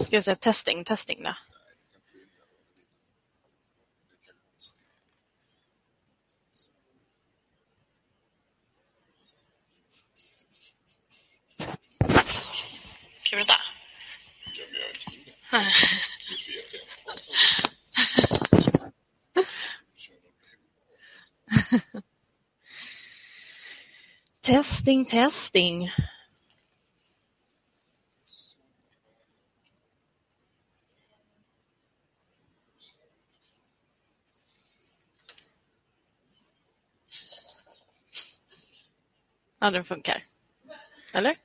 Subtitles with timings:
[0.00, 1.36] Ska jag säga testing, testing då?
[13.24, 13.54] Ska vi rösta?
[14.46, 15.24] Jag gör ingenting.
[15.24, 16.82] Det vet jag.
[19.96, 22.02] Kör något behov.
[24.42, 25.90] Testing, testing.
[39.64, 40.24] Ja, den funkar.
[41.14, 41.38] Eller?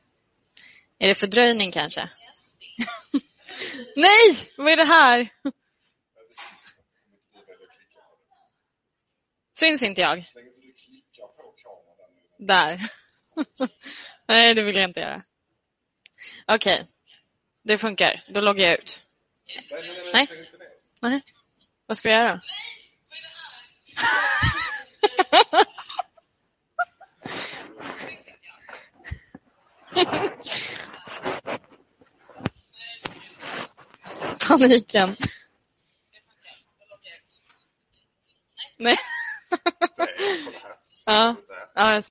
[0.98, 2.02] Är det fördröjning kanske?
[3.96, 4.52] Nej!
[4.58, 5.30] Vad är det här?
[9.60, 10.02] Syns inte.
[10.02, 10.26] Jag?
[12.38, 12.82] Där.
[14.28, 15.24] Nej, det vill jag inte göra.
[16.48, 16.88] Okej.
[17.64, 18.24] Det funkar.
[18.28, 19.00] Då loggar jag ut.
[20.14, 20.28] Nej,
[21.02, 21.22] nej.
[21.86, 22.42] Vad ska jag göra?
[34.40, 35.16] Paniken.
[38.80, 38.80] Nej.
[38.80, 38.98] Nej.
[41.06, 41.36] Ja.
[41.76, 42.04] Ja jag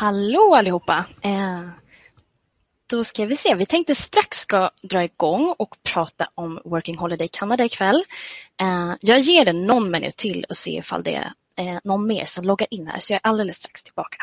[0.00, 1.04] Hallå allihopa!
[1.22, 1.68] Eh,
[2.90, 7.28] då ska vi se, vi tänkte strax ska dra igång och prata om Working Holiday
[7.32, 8.04] Canada ikväll.
[8.60, 12.24] Eh, jag ger det någon minut till och ser ifall det är eh, någon mer
[12.24, 14.16] som loggar in här så jag är alldeles strax tillbaka.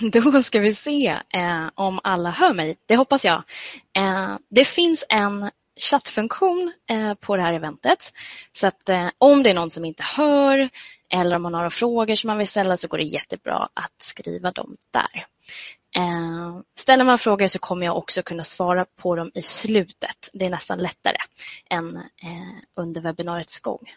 [0.12, 2.76] Då ska vi se eh, om alla hör mig.
[2.86, 3.42] Det hoppas jag.
[3.96, 8.12] Eh, det finns en chattfunktion eh, på det här eventet.
[8.52, 10.68] Så att eh, om det är någon som inte hör
[11.12, 14.02] eller om man har några frågor som man vill ställa så går det jättebra att
[14.02, 15.26] skriva dem där.
[15.96, 20.28] Eh, ställer man frågor så kommer jag också kunna svara på dem i slutet.
[20.32, 21.16] Det är nästan lättare
[21.70, 23.94] än eh, under webbinariets gång.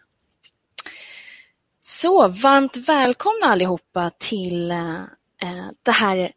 [1.81, 5.03] Så varmt välkomna allihopa till Eh,
[5.45, 6.31] Eh, det här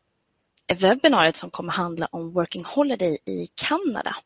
[0.75, 4.17] webbinariet som kommer handla om Working Holiday i Kanada.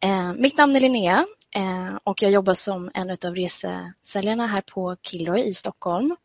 [0.00, 4.96] Eh, mitt namn är Linnea eh, och jag jobbar som en av resesäljarna här på
[5.02, 6.16] Kilroy i Stockholm.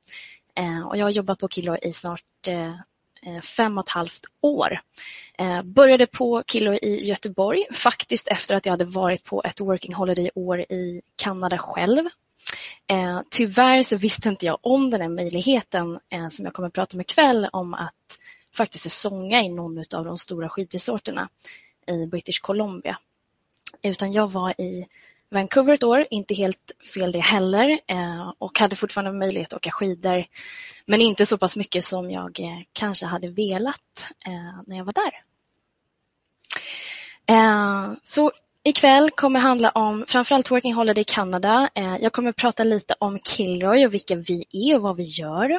[0.55, 4.79] Eh, och jag har jobbat på Kilroy i snart eh, fem och ett halvt år.
[5.63, 10.59] Började på Kilroy i Göteborg faktiskt efter att jag hade varit på ett Working Holiday-år
[10.61, 12.09] i Kanada själv.
[12.87, 16.73] Eh, tyvärr så visste inte jag om den här möjligheten eh, som jag kommer att
[16.73, 18.19] prata om ikväll om att
[18.53, 21.29] faktiskt säsonga i någon av de stora skidresorterna
[21.87, 22.97] i British Columbia.
[23.81, 24.87] Utan jag var i
[25.29, 29.71] Vancouver ett år, inte helt fel det heller eh, och hade fortfarande möjlighet att åka
[29.71, 30.25] skidor
[30.85, 34.93] men inte så pass mycket som jag eh, kanske hade velat eh, när jag var
[34.93, 35.23] där.
[38.03, 38.31] Så
[38.65, 41.69] Ikväll kommer handla om framförallt Working Holiday i Kanada.
[41.75, 45.49] Eh, jag kommer prata lite om Kilroy och vilka vi är och vad vi gör.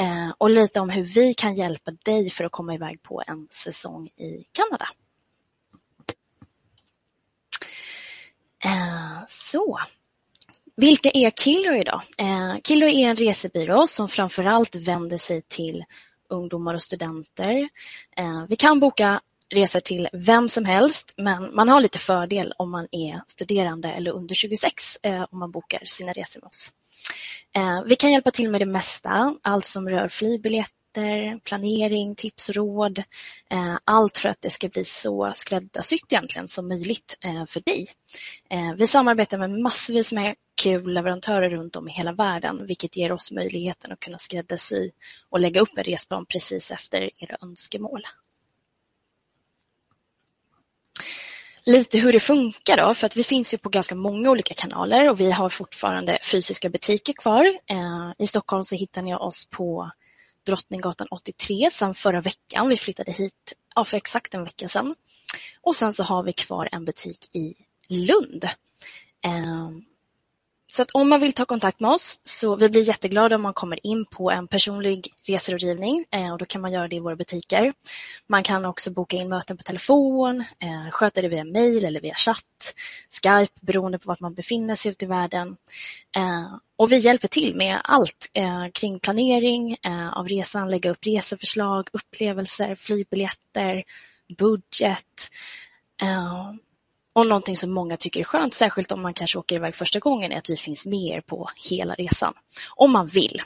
[0.00, 3.48] Eh, och lite om hur vi kan hjälpa dig för att komma iväg på en
[3.50, 4.88] säsong i Kanada.
[8.64, 9.80] Eh, så,
[10.76, 12.02] vilka är Kilroy då?
[12.64, 15.84] Kilroy är en resebyrå som framförallt vänder sig till
[16.28, 17.68] ungdomar och studenter.
[18.48, 19.20] Vi kan boka
[19.54, 24.10] resa till vem som helst men man har lite fördel om man är studerande eller
[24.10, 26.72] under 26 eh, om man bokar sina resor med oss.
[27.56, 32.98] Eh, vi kan hjälpa till med det mesta, allt som rör flygbiljetter, planering, tips, råd.
[33.50, 37.86] Eh, allt för att det ska bli så skräddarsytt egentligen som möjligt eh, för dig.
[38.50, 43.12] Eh, vi samarbetar med massvis med kul leverantörer runt om i hela världen vilket ger
[43.12, 44.90] oss möjligheten att kunna skräddarsy
[45.30, 48.02] och lägga upp en resplan precis efter era önskemål.
[51.66, 55.10] Lite hur det funkar då, för att vi finns ju på ganska många olika kanaler
[55.10, 57.44] och vi har fortfarande fysiska butiker kvar.
[57.66, 59.90] Eh, I Stockholm så hittar ni oss på
[60.46, 62.68] Drottninggatan 83 sedan förra veckan.
[62.68, 64.94] Vi flyttade hit ja, för exakt en vecka sedan.
[65.60, 67.54] Och sen så har vi kvar en butik i
[67.88, 68.44] Lund.
[69.24, 69.70] Eh,
[70.68, 73.54] så att om man vill ta kontakt med oss så vi blir jätteglada om man
[73.54, 77.16] kommer in på en personlig reserådgivning eh, och då kan man göra det i våra
[77.16, 77.72] butiker.
[78.26, 82.14] Man kan också boka in möten på telefon, eh, sköta det via mail eller via
[82.14, 82.74] chatt,
[83.22, 85.56] Skype beroende på vart man befinner sig ute i världen.
[86.16, 88.30] Eh, och vi hjälper till med allt
[88.72, 89.76] kring planering
[90.12, 93.84] av resan, lägga upp reseförslag, upplevelser, flygbiljetter,
[94.38, 95.30] budget
[97.16, 100.32] och någonting som många tycker är skönt, särskilt om man kanske åker iväg första gången,
[100.32, 102.34] är att vi finns med er på hela resan.
[102.74, 103.42] Om man vill.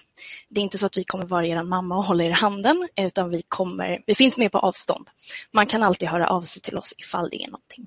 [0.49, 2.89] Det är inte så att vi kommer vara er mamma och hålla er i handen,
[2.97, 5.09] utan vi, kommer, vi finns med på avstånd.
[5.53, 7.87] Man kan alltid höra av sig till oss ifall det är någonting.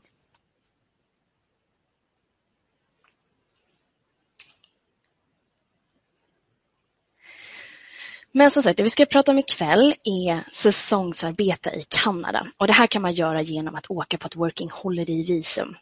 [8.35, 12.47] Men som sagt, det vi ska prata om ikväll är säsongsarbete i Kanada.
[12.57, 15.75] Och det här kan man göra genom att åka på ett Working Holiday-visum.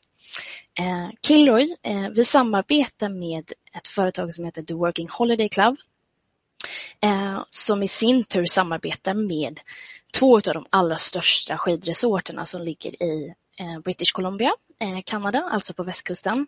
[0.80, 5.78] Eh, Kilroy, eh, vi samarbetar med ett företag som heter The Working Holiday Club.
[7.02, 9.60] Eh, som i sin tur samarbetar med
[10.14, 15.74] två av de allra största skidresorterna som ligger i eh, British Columbia, eh, Kanada, alltså
[15.74, 16.48] på västkusten.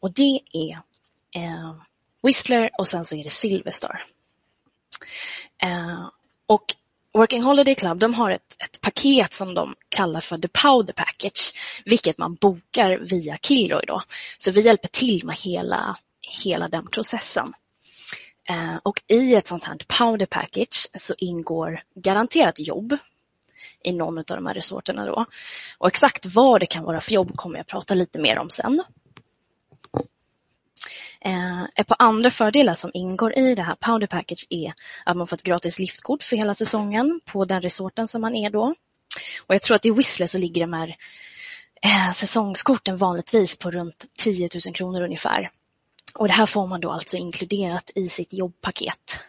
[0.00, 0.72] Och det är
[1.42, 1.74] eh,
[2.22, 3.88] Whistler och sen så är det Silverstar.
[3.88, 4.17] Star.
[5.62, 6.08] Eh,
[6.46, 6.74] och
[7.14, 11.54] Working Holiday Club de har ett, ett, paket som de kallar för The Powder Package,
[11.84, 13.84] vilket man bokar via Kilroy.
[13.86, 14.02] Då.
[14.38, 15.96] Så vi hjälper till med hela,
[16.44, 17.52] hela den processen.
[18.48, 22.96] Eh, och i ett sånt här Powder Package så ingår garanterat jobb
[23.84, 25.06] i någon av de här resorterna.
[25.06, 25.26] Då.
[25.78, 28.82] Och exakt vad det kan vara för jobb kommer jag prata lite mer om sen.
[31.24, 35.26] Eh, ett par andra fördelar som ingår i det här Powder Package är att man
[35.26, 38.74] får ett gratis liftkort för hela säsongen på den resorten som man är då.
[39.46, 40.96] Och jag tror att i Whistler så ligger de här
[41.82, 45.50] eh, säsongskorten vanligtvis på runt 10 000 kronor ungefär.
[46.14, 49.20] Och det här får man då alltså inkluderat i sitt jobbpaket.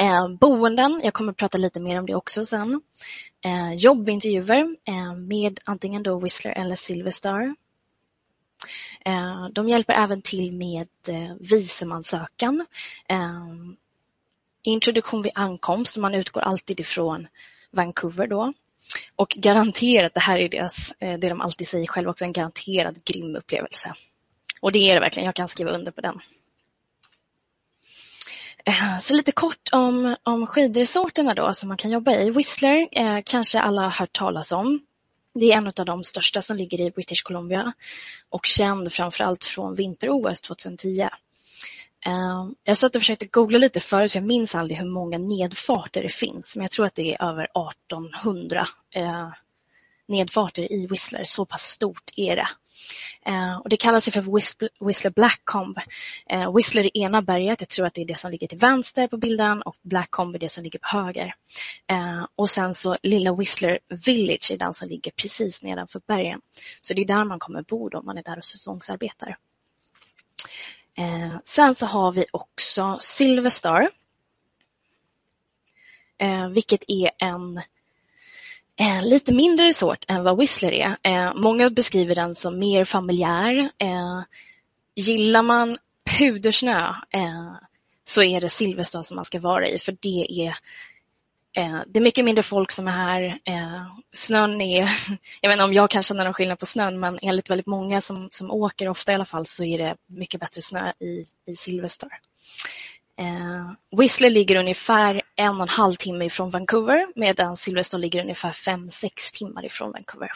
[0.00, 2.80] Eh, boenden, jag kommer att prata lite mer om det också sen.
[3.44, 7.54] Eh, jobbintervjuer eh, med antingen då Whistler eller Silverstar
[9.04, 12.66] Eh, de hjälper även till med eh, visumansökan,
[13.08, 13.46] eh,
[14.62, 15.96] introduktion vid ankomst.
[15.96, 17.28] Man utgår alltid ifrån
[17.70, 18.52] Vancouver då.
[19.16, 23.36] Och garanterat, det här är deras, det de alltid säger själva också, en garanterad grym
[23.36, 23.94] upplevelse.
[24.60, 26.20] Och det är det verkligen, jag kan skriva under på den.
[29.00, 32.30] Så lite kort om, om skidresorterna då som man kan jobba i.
[32.30, 34.80] Whistler eh, kanske alla har hört talas om.
[35.34, 37.72] Det är en av de största som ligger i British Columbia
[38.28, 41.08] och känd framförallt från vinter-OS 2010.
[42.06, 46.02] Ehm, jag satt och försökte googla lite förut, för jag minns aldrig hur många nedfarter
[46.02, 48.66] det finns, men jag tror att det är över 1800
[50.08, 51.24] nedfarter i Whistler.
[51.24, 52.48] Så pass stort är det.
[53.26, 54.34] Eh, och det kallas för
[54.86, 55.78] Whistler Blackcomb.
[56.26, 59.08] Eh, Whistler är ena berget, jag tror att det är det som ligger till vänster
[59.08, 61.34] på bilden och Blackcomb är det som ligger på höger.
[61.86, 66.40] Eh, och sen så lilla Whistler Village är den som ligger precis nedanför bergen.
[66.80, 69.36] Så det är där man kommer bo om man är där och säsongsarbetar.
[70.98, 73.88] Eh, sen så har vi också Silverstar.
[76.18, 77.62] Eh, vilket är en
[78.80, 80.96] Eh, lite mindre resort än vad Whistler är.
[81.02, 83.70] Eh, många beskriver den som mer familjär.
[83.78, 84.22] Eh,
[84.94, 85.78] gillar man
[86.18, 87.52] pudersnö eh,
[88.04, 90.48] så är det Silverstone som man ska vara i för det är
[91.56, 93.40] eh, det är mycket mindre folk som är här.
[93.44, 94.80] Eh, snön är,
[95.40, 98.00] jag vet inte om jag kan känna någon skillnad på snön, men enligt väldigt många
[98.00, 101.54] som, som åker, ofta i alla fall, så är det mycket bättre snö i, i
[101.54, 102.14] Silverstone.
[103.18, 108.52] Eh, Whistler ligger ungefär en och en halv timme ifrån Vancouver medan Silverstone ligger ungefär
[108.52, 110.32] fem sex timmar ifrån Vancouver.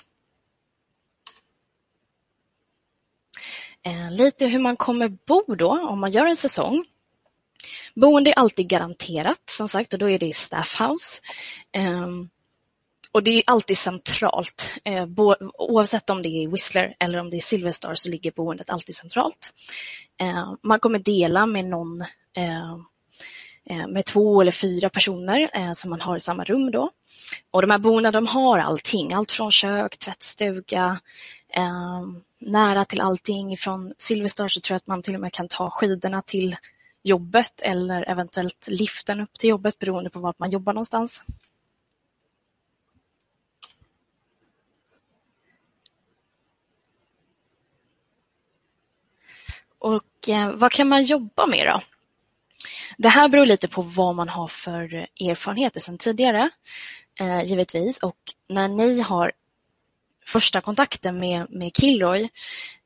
[3.85, 6.85] Eh, lite hur man kommer bo då om man gör en säsong.
[7.95, 11.23] Boende är alltid garanterat som sagt och då är det i Staffhouse.
[11.73, 12.09] Eh,
[13.13, 14.71] och det är alltid centralt.
[14.85, 15.07] Eh,
[15.59, 19.53] oavsett om det är Whistler eller om det är Silverstar så ligger boendet alltid centralt.
[20.21, 22.01] Eh, man kommer dela med någon
[22.37, 22.77] eh,
[23.89, 26.91] med två eller fyra personer eh, som man har i samma rum då.
[27.51, 31.01] Och de här boendena de har allting, allt från kök, tvättstuga,
[32.41, 33.57] nära till allting.
[33.57, 36.57] Från Silverstar så tror jag att man till och med kan ta skidorna till
[37.03, 41.23] jobbet eller eventuellt liften upp till jobbet beroende på var man jobbar någonstans.
[50.29, 51.83] Eh, vad kan man jobba med då?
[52.99, 56.51] Det här beror lite på vad man har för erfarenheter sedan tidigare,
[57.21, 57.99] eh, givetvis.
[57.99, 58.17] Och
[58.49, 59.33] när ni har
[60.27, 62.29] första kontakten med, med Kilroy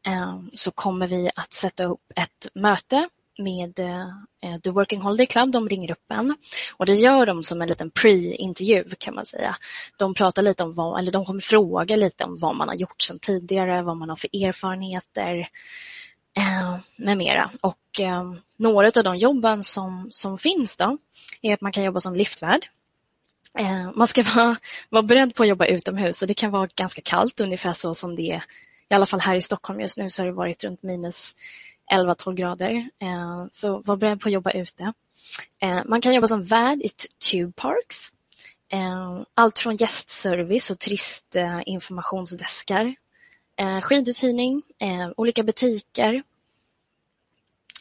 [0.06, 4.08] eh, så kommer vi att sätta upp ett möte med eh,
[4.42, 5.52] eh The Working Holiday Club.
[5.52, 6.36] De ringer upp en
[6.76, 9.56] och det gör de som en liten pre-intervju kan man säga.
[9.98, 13.02] De pratar lite om vad, eller de kommer fråga lite om vad man har gjort
[13.02, 15.48] sedan tidigare, vad man har för erfarenheter
[16.36, 17.50] Eh, med mera.
[17.60, 20.98] Och eh, några av de jobben som, som finns då
[21.42, 22.66] är att man kan jobba som liftvärd.
[23.58, 24.56] Eh, man ska vara,
[24.88, 28.16] vara beredd på att jobba utomhus och det kan vara ganska kallt, ungefär så som
[28.16, 28.44] det är
[28.88, 31.34] i alla fall här i Stockholm just nu så har det varit runt minus
[31.92, 32.90] 11-12 grader.
[33.50, 34.92] Så var beredd på att jobba ute.
[35.84, 36.88] Man kan jobba som värd i
[37.30, 38.12] Tube Parks.
[39.34, 42.94] Allt från gästservice och turistinformationsdeskar.
[43.56, 46.22] Eh, Skiduthyrning, eh, olika butiker.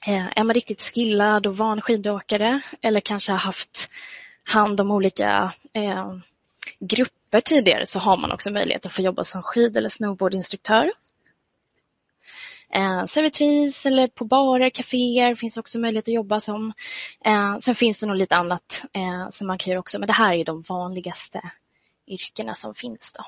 [0.07, 3.89] Eh, är man riktigt skillad och van skidåkare eller kanske har haft
[4.43, 5.53] hand om olika
[6.79, 10.91] grupper tidigare så har man också möjlighet att få jobba som skid eller snowboardinstruktör.
[12.69, 16.73] Eh, servitris eller på barer, kaféer finns också möjlighet att jobba som.
[17.25, 20.13] Eh, sen finns det nog lite annat eh, som man kan göra också, men det
[20.13, 21.51] här är de vanligaste
[22.07, 23.13] yrkena som finns.
[23.17, 23.23] Då.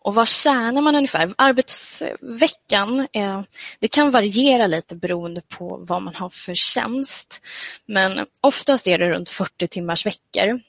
[0.00, 1.34] Och vad tjänar man ungefär?
[1.38, 3.42] Arbetsveckan, eh,
[3.78, 7.40] det kan variera lite beroende på vad man har för tjänst.
[7.86, 10.60] Men oftast är det runt 40 timmars veckor.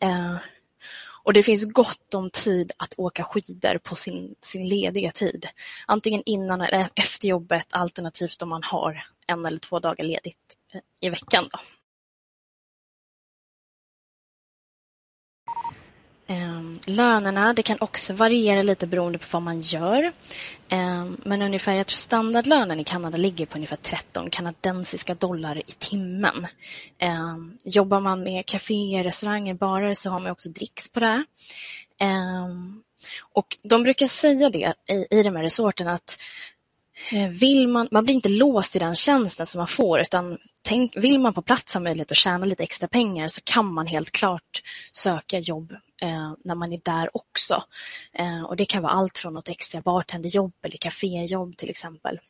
[0.00, 0.36] Eh,
[1.22, 5.48] och det finns gott om tid att åka skidor på sin, sin lediga tid.
[5.86, 10.80] Antingen innan eller efter jobbet alternativt om man har en eller två dagar ledigt eh,
[11.00, 11.48] i veckan.
[11.52, 11.58] Då.
[16.86, 20.12] Lönerna, det kan också variera lite beroende på vad man gör.
[20.68, 25.72] Ehm, men ungefär, jag tror standardlönen i Kanada ligger på ungefär 13 kanadensiska dollar i
[25.78, 26.46] timmen.
[26.98, 31.24] Ehm, jobbar man med kaféer, restauranger, barer så har man också dricks på det.
[31.98, 32.82] Ehm,
[33.32, 36.18] och de brukar säga det i, i de här resorten att
[37.12, 40.96] eh, vill man, man blir inte låst i den tjänsten som man får utan tänk,
[40.96, 44.10] vill man på plats ha möjlighet att tjäna lite extra pengar så kan man helt
[44.10, 44.62] klart
[44.92, 47.64] söka jobb eh, när man är där också.
[48.12, 52.20] Eh, och Det kan vara allt från något extra bartenderjobb eller kaféjobb till exempel.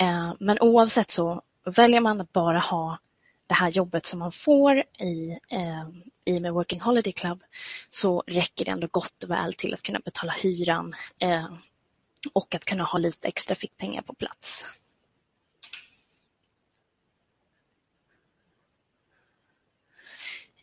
[0.00, 2.98] Eh, men oavsett så väljer man att bara ha
[3.46, 5.88] det här jobbet som man får i, eh,
[6.24, 7.42] i med Working Holiday Club
[7.90, 11.48] så räcker det ändå gott och väl till att kunna betala hyran eh,
[12.32, 14.64] och att kunna ha lite extra fickpengar på plats.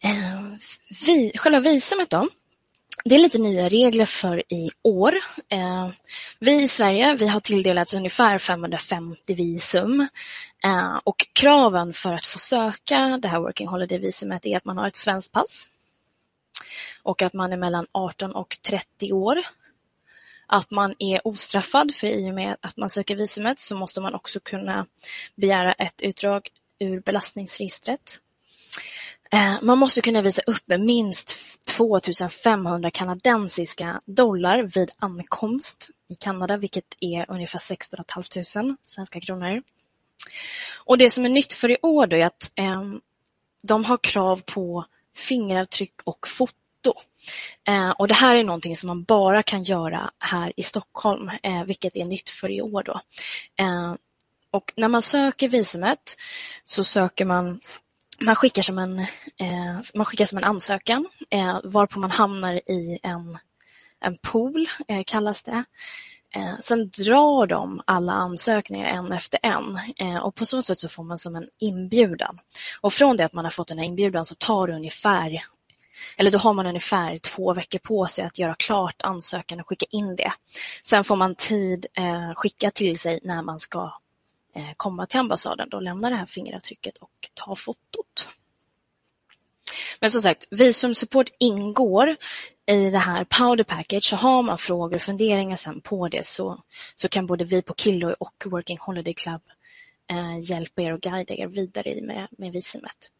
[0.03, 0.41] Eh,
[1.05, 2.29] vi, själva visumet då.
[3.05, 5.13] Det är lite nya regler för i år.
[5.49, 5.89] Eh,
[6.39, 10.07] vi i Sverige vi har tilldelats ungefär 550 visum
[10.63, 14.87] eh, och kraven för att få söka det här Working Holiday-visumet är att man har
[14.87, 15.69] ett svenskt pass
[17.03, 19.43] och att man är mellan 18 och 30 år
[20.47, 24.15] att man är ostraffad för i och med att man söker visumet så måste man
[24.15, 24.85] också kunna
[25.35, 26.49] begära ett utdrag
[26.79, 28.19] ur belastningsregistret.
[29.33, 31.37] Eh, man måste kunna visa upp minst
[31.77, 39.61] 2500 kanadensiska dollar vid ankomst i Kanada, vilket är ungefär 16 500 svenska kronor.
[40.85, 42.83] Och det som är nytt för i år är att eh,
[43.63, 46.99] de har krav på fingeravtryck och foto foto.
[47.67, 51.63] Eh, och det här är någonting som man bara kan göra här i Stockholm, eh,
[51.63, 52.83] vilket är nytt för i år.
[52.83, 53.01] Då.
[53.55, 53.95] Eh,
[54.51, 56.17] och när man söker visumet
[56.65, 57.59] så söker man
[58.21, 62.99] man skickar som en, eh, man skickar som en ansökan eh, varpå man hamnar i
[63.03, 63.37] en,
[63.99, 65.63] en pool, eh, kallas det.
[66.61, 69.77] Sen drar de alla ansökningar en efter en
[70.21, 72.39] och på så sätt så får man som en inbjudan.
[72.81, 75.43] Och från det att man har fått den här inbjudan så tar det ungefär
[76.17, 79.85] eller då har man ungefär två veckor på sig att göra klart ansökan och skicka
[79.89, 80.33] in det.
[80.83, 83.93] Sen får man tid eh, skicka till sig när man ska
[84.53, 88.27] Eh, komma till ambassaden och lämna det här fingeravtrycket och ta fotot.
[89.99, 92.15] Men som sagt, visumsupport ingår
[92.71, 94.03] i det här Powder Package.
[94.03, 96.63] Så har man frågor och funderingar sen på det så,
[96.95, 99.41] så kan både vi på Killoy och Working Holiday Club
[100.11, 103.11] eh, hjälpa er och guida er vidare med, med visumet.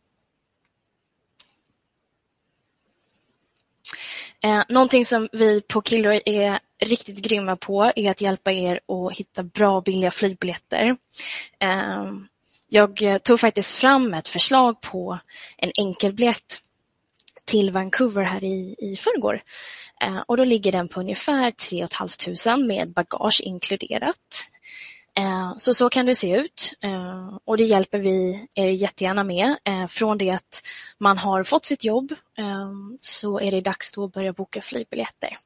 [4.44, 9.18] Eh, någonting som vi på Kilroy är riktigt grymma på är att hjälpa er att
[9.18, 10.98] hitta bra och billiga flygbiljetter.
[11.60, 12.12] Eh,
[12.70, 15.20] jag tog faktiskt fram ett förslag på
[15.58, 16.62] en enkelbiljett
[17.46, 19.44] till Vancouver här i, i förrgår.
[20.02, 24.48] Eh, och då ligger den på ungefär 3 500 med bagage inkluderat.
[25.18, 29.58] Eh, så så kan det se ut eh, och det hjälper vi er jättegärna med.
[29.64, 30.62] Eh, från det att
[30.98, 32.14] man har fått sitt jobb
[33.00, 35.38] så är det dags då att börja boka flygbiljetter.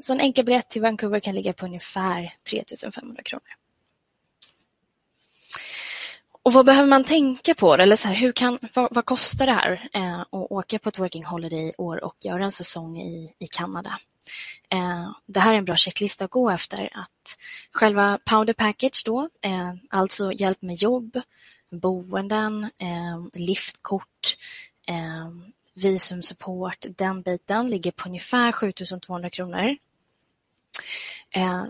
[0.00, 3.42] Så en enkelbiljett till Vancouver kan ligga på ungefär 3500 kronor.
[6.42, 7.74] Och vad behöver man tänka på?
[7.74, 9.88] Eller så här, hur kan, vad, vad kostar det här
[10.20, 13.98] att åka på ett Working Holiday i år och göra en säsong i, i Kanada?
[14.70, 16.90] Eh, det här är en bra checklista att gå efter.
[16.92, 17.38] Att
[17.70, 21.20] själva Powder Package då, eh, alltså hjälp med jobb,
[21.70, 24.36] boenden, eh, liftkort,
[25.74, 29.76] visumsupport, den biten ligger på ungefär 7200 kronor.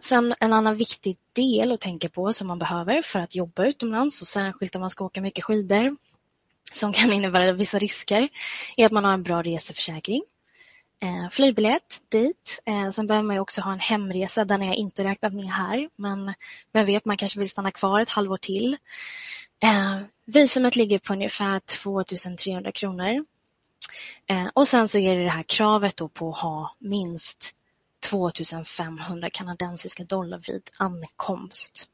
[0.00, 4.22] Sen en annan viktig del att tänka på som man behöver för att jobba utomlands
[4.22, 5.96] och särskilt om man ska åka mycket skidor
[6.72, 8.28] som kan innebära vissa risker
[8.76, 10.22] är att man har en bra reseförsäkring.
[11.00, 12.62] Eh, flygbiljett dit.
[12.66, 14.44] Eh, sen behöver man också ha en hemresa.
[14.44, 16.34] Den har jag inte räknat med här men
[16.72, 18.76] vem vet, man kanske vill stanna kvar ett halvår till.
[19.62, 23.24] Eh, visumet ligger på ungefär 2300 kronor.
[24.26, 27.54] Eh, och sen så är det det här kravet då på att ha minst
[28.00, 31.88] 2500 kanadensiska dollar vid ankomst.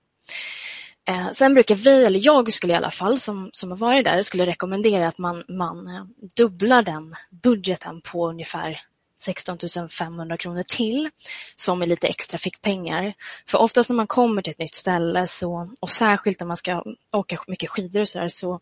[1.09, 4.22] Eh, sen brukar vi, eller jag skulle i alla fall som, som har varit där,
[4.22, 6.05] skulle rekommendera att man, man eh,
[6.36, 8.80] dubblar den budgeten på ungefär
[9.18, 9.58] 16
[9.88, 11.10] 500 kronor till
[11.56, 13.14] som är lite extra fickpengar.
[13.46, 16.84] För oftast när man kommer till ett nytt ställe så, och särskilt när man ska
[17.12, 18.60] åka mycket skidor och sådär så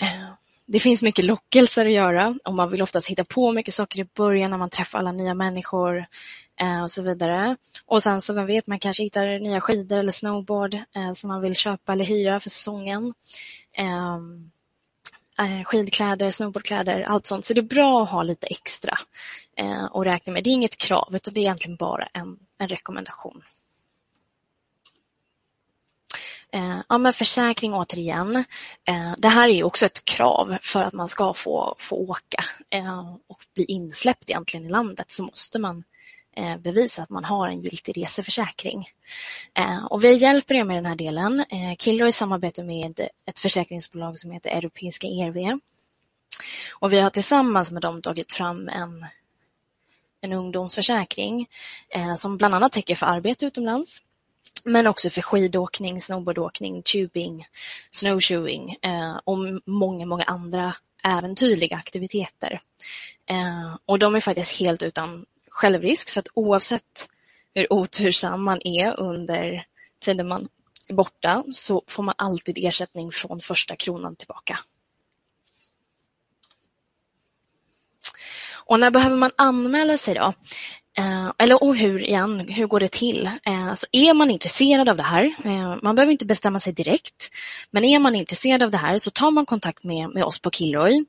[0.00, 0.32] eh,
[0.66, 4.04] det finns mycket lockelser att göra och man vill oftast hitta på mycket saker i
[4.04, 6.06] början när man träffar alla nya människor
[6.60, 7.56] eh, och så vidare.
[7.86, 11.40] Och sen så vem vet, man kanske hittar nya skidor eller snowboard eh, som man
[11.40, 13.14] vill köpa eller hyra för säsongen.
[13.72, 14.50] Ehm,
[15.38, 17.44] Eh, skidkläder, snowboardkläder, allt sånt.
[17.44, 18.98] Så det är bra att ha lite extra
[19.56, 20.44] eh, att räkna med.
[20.44, 23.42] Det är inget krav utan det är egentligen bara en, en rekommendation.
[26.52, 28.44] Eh, ja, men försäkring återigen.
[29.18, 32.44] Det här är också ett krav för att man ska få, få åka
[33.26, 35.84] och bli insläppt egentligen i landet så måste man
[36.36, 38.88] Eh, bevisa att man har en giltig reseförsäkring.
[39.54, 41.40] Eh, och vi hjälper er med den här delen.
[41.40, 45.58] Eh, Killro i samarbete med ett försäkringsbolag som heter Europeiska ERV.
[46.72, 49.06] Och vi har tillsammans med dem tagit fram en,
[50.20, 51.48] en ungdomsförsäkring
[52.16, 54.02] som bland annat täcker för arbete utomlands
[54.64, 57.46] men också för skidåkning, snowboardåkning, tubing,
[57.90, 58.76] snowshoeing
[59.24, 60.74] och många, många andra
[61.04, 62.62] äventyrliga aktiviteter.
[63.86, 67.08] Och de är faktiskt helt utan självrisk så att oavsett
[67.54, 69.66] hur otursam man är under
[70.00, 70.48] tiden man
[70.88, 74.58] är borta så får man alltid ersättning från första kronan tillbaka.
[78.64, 80.34] Och när behöver man anmäla sig då?
[80.98, 83.26] Eh, eller och hur, igen, hur går det till?
[83.26, 87.30] Eh, alltså är man intresserad av det här, eh, man behöver inte bestämma sig direkt,
[87.70, 90.50] men är man intresserad av det här så tar man kontakt med, med oss på
[90.50, 91.04] Kilroy.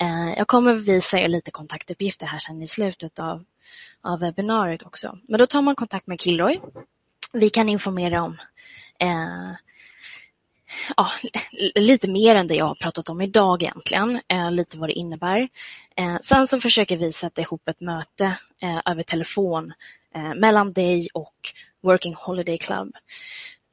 [0.00, 3.44] Eh, jag kommer visa er lite kontaktuppgifter här sen i slutet av,
[4.06, 5.18] av webbinariet också.
[5.28, 6.60] Men då tar man kontakt med Kilroy.
[7.32, 8.38] Vi kan informera om
[9.00, 9.52] eh,
[10.96, 11.10] ja,
[11.74, 15.48] lite mer än det jag har pratat om idag egentligen, eh, lite vad det innebär.
[15.96, 19.72] Eh, sen så försöker vi sätta ihop ett möte eh, över telefon
[20.14, 21.34] eh, mellan dig och
[21.82, 22.96] Working Holiday Club.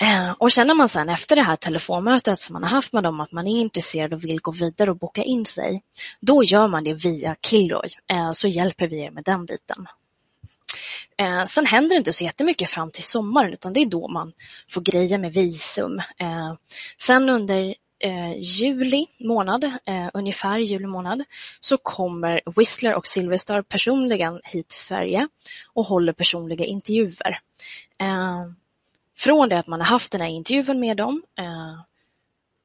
[0.01, 3.19] Eh, och känner man sen efter det här telefonmötet som man har haft med dem
[3.19, 5.83] att man är intresserad och vill gå vidare och boka in sig,
[6.19, 9.87] då gör man det via Kilroy, eh, så hjälper vi er med den biten.
[11.17, 14.33] Eh, sen händer det inte så jättemycket fram till sommaren utan det är då man
[14.69, 15.99] får greja med visum.
[15.99, 16.53] Eh,
[16.97, 21.23] sen under eh, juli månad, eh, ungefär juli månad,
[21.59, 25.27] så kommer Whistler och Silverstar personligen hit till Sverige
[25.73, 27.39] och håller personliga intervjuer.
[28.01, 28.45] Eh,
[29.17, 31.81] från det att man har haft den här intervjun med dem eh,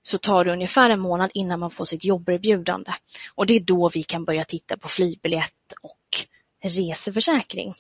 [0.03, 2.93] så tar det ungefär en månad innan man får sitt jobberbjudande.
[3.35, 6.27] Och det är då vi kan börja titta på flygbiljett och
[6.63, 7.75] reseförsäkring.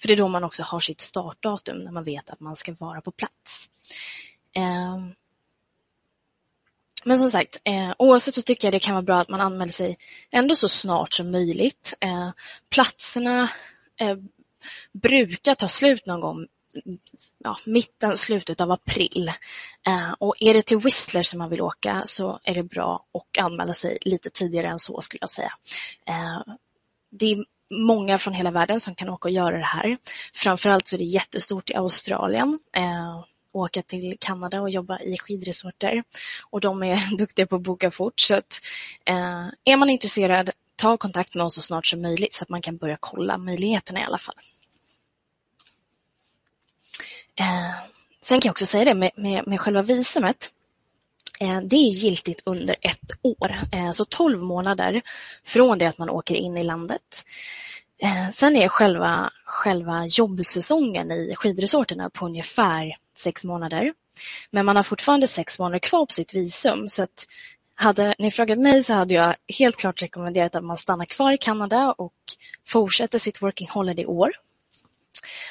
[0.00, 2.74] För det är då man också har sitt startdatum när man vet att man ska
[2.78, 3.70] vara på plats.
[4.52, 5.14] Ehm.
[7.04, 9.72] Men som sagt, eh, oavsett så tycker jag det kan vara bra att man anmäler
[9.72, 9.96] sig
[10.30, 11.94] ändå så snart som möjligt.
[12.00, 12.30] Eh,
[12.68, 13.50] platserna
[14.00, 14.16] eh,
[14.92, 16.46] brukar ta slut någon gång
[17.38, 19.32] ja, mitten, slutet av april.
[19.86, 23.44] Eh, och är det till Whistler som man vill åka så är det bra att
[23.44, 25.52] anmäla sig lite tidigare än så skulle jag säga.
[26.06, 26.42] Eh,
[27.10, 29.98] det är många från hela världen som kan åka och göra det här.
[30.34, 32.58] Framförallt så är det jättestort i Australien.
[32.76, 36.04] Eh, åka till Kanada och jobba i skidresorter
[36.50, 38.20] och de är duktiga på att boka fort.
[38.20, 38.60] Så att,
[39.04, 42.62] eh, är man intresserad, ta kontakt med oss så snart som möjligt så att man
[42.62, 44.34] kan börja kolla möjligheterna i alla fall.
[47.34, 47.74] Eh,
[48.20, 50.52] sen kan jag också säga det med, med, med själva visumet.
[51.40, 55.02] Eh, det är giltigt under ett år, eh, så 12 månader
[55.44, 57.24] från det att man åker in i landet.
[57.98, 63.92] Eh, sen är själva, själva jobbsäsongen i skidresorterna på ungefär sex månader.
[64.50, 66.88] Men man har fortfarande sex månader kvar på sitt visum.
[66.88, 67.26] Så att
[67.74, 71.38] hade ni frågat mig så hade jag helt klart rekommenderat att man stannar kvar i
[71.38, 72.14] Kanada och
[72.66, 74.32] fortsätter sitt working holiday år.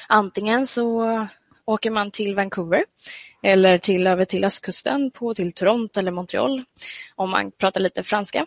[0.08, 1.26] Antingen så
[1.68, 2.84] åker man till Vancouver
[3.42, 6.64] eller till, över till östkusten på till Toronto eller Montreal
[7.16, 8.46] om man pratar lite franska.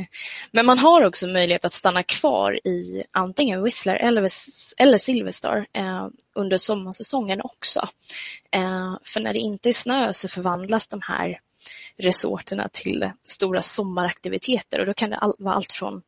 [0.50, 4.30] Men man har också möjlighet att stanna kvar i antingen Whistler eller,
[4.76, 7.88] eller Silverstar eh, under sommarsäsongen också.
[8.50, 11.40] Eh, för när det inte är snö så förvandlas de här
[11.96, 16.02] resorterna till stora sommaraktiviteter och då kan det all, vara allt från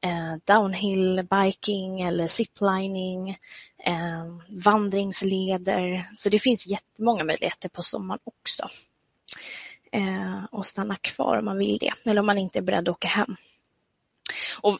[0.00, 3.30] eh, downhill biking eller ziplining,
[3.84, 6.08] eh, vandringsleder.
[6.14, 8.68] Så det finns jättemånga möjligheter på sommaren också.
[9.92, 12.96] Eh, och stanna kvar om man vill det eller om man inte är beredd att
[12.96, 13.36] åka hem.
[14.60, 14.78] Och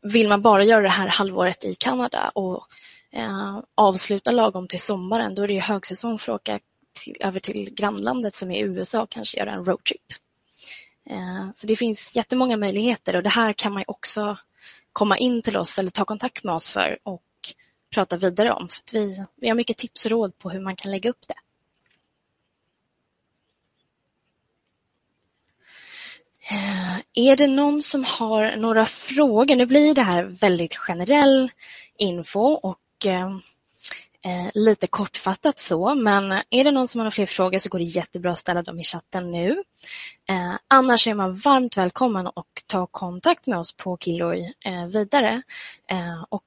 [0.00, 2.66] vill man bara göra det här halvåret i Kanada och
[3.12, 6.60] eh, avsluta lagom till sommaren då är det ju högsäsong för att åka
[6.92, 10.12] till, över till grannlandet som är USA och kanske göra en roadtrip.
[11.10, 14.38] Eh, så det finns jättemånga möjligheter och det här kan man också
[14.92, 17.22] komma in till oss eller ta kontakt med oss för och
[17.94, 18.68] prata vidare om.
[18.68, 21.34] För vi, vi har mycket tips och råd på hur man kan lägga upp det.
[26.50, 29.56] Eh, är det någon som har några frågor?
[29.56, 31.50] Nu blir det här väldigt generell
[31.96, 33.38] info och eh,
[34.24, 37.84] eh, lite kortfattat så, men är det någon som har fler frågor så går det
[37.84, 39.50] jättebra att ställa dem i chatten nu.
[40.28, 45.42] Eh, annars är man varmt välkommen att ta kontakt med oss på Killoy eh, vidare.
[45.90, 46.44] Eh, och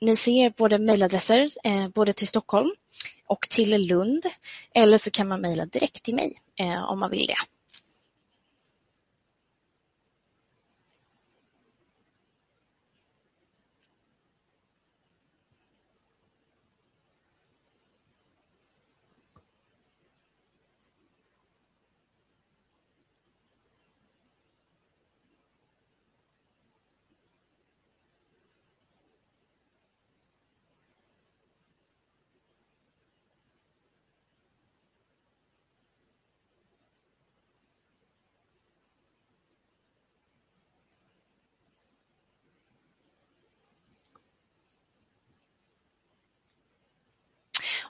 [0.00, 2.70] ni ser både mejladresser eh, både till Stockholm
[3.26, 4.22] och till Lund
[4.74, 7.53] eller så kan man mejla direkt till mig eh, om man vill det.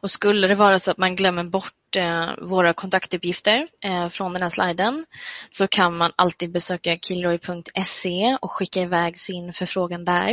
[0.04, 4.42] Och skulle det vara så att man glömmer bort eh, våra kontaktuppgifter eh, från den
[4.42, 5.06] här sliden
[5.50, 10.32] så kan man alltid besöka killroy.se och skicka iväg sin förfrågan där.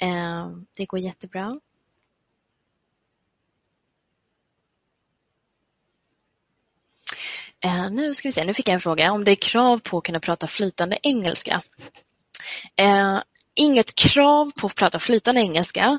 [0.00, 1.60] Eh, det går jättebra.
[7.64, 9.98] Eh, nu ska vi se, nu fick jag en fråga om det är krav på
[9.98, 11.62] att kunna prata flytande engelska.
[12.76, 13.22] Eh,
[13.54, 15.98] Inget krav på att prata flytande engelska,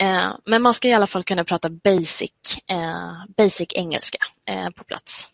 [0.00, 2.32] eh, men man ska i alla fall kunna prata basic,
[2.66, 5.28] eh, basic engelska eh, på plats.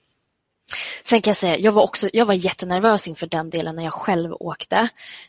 [1.03, 3.93] Sen kan jag säga, jag var, också, jag var jättenervös inför den delen när jag
[3.93, 4.89] själv åkte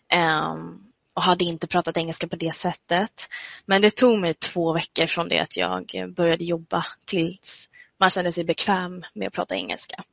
[0.09, 3.29] ehm, och hade inte pratat engelska på det sättet.
[3.65, 7.69] Men det tog mig två veckor från det att jag började jobba tills
[7.99, 10.03] man kände sig bekväm med att prata engelska.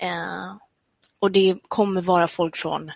[0.00, 0.56] Eh,
[1.18, 2.92] och det kommer vara folk från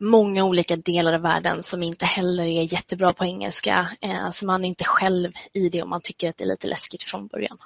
[0.00, 3.88] många olika delar av världen som inte heller är jättebra på engelska.
[4.00, 6.66] Eh, så man är inte själv i det om man tycker att det är lite
[6.66, 7.58] läskigt från början.